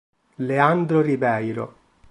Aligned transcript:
Leandro 0.37 0.99
Ribeiro 1.03 1.75